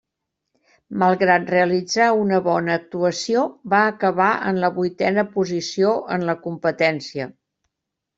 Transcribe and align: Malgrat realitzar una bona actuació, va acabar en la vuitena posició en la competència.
Malgrat 1.01 1.49
realitzar 1.55 2.07
una 2.21 2.39
bona 2.47 2.77
actuació, 2.81 3.43
va 3.73 3.81
acabar 3.89 4.29
en 4.53 4.57
la 4.63 4.71
vuitena 4.79 5.27
posició 5.35 5.93
en 6.17 6.27
la 6.31 6.37
competència. 6.47 7.29